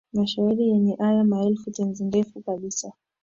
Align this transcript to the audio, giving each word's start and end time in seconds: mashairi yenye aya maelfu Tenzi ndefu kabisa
mashairi 0.13 0.69
yenye 0.69 0.93
aya 1.07 1.23
maelfu 1.23 1.71
Tenzi 1.75 2.03
ndefu 2.03 2.41
kabisa 2.41 2.87